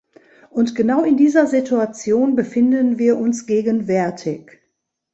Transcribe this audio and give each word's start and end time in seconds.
Und 0.49 0.73
genau 0.73 1.03
in 1.03 1.15
dieser 1.15 1.45
Situation 1.45 2.35
befinden 2.35 2.97
wir 2.97 3.17
uns 3.17 3.45
gegenwärtig. 3.45 4.59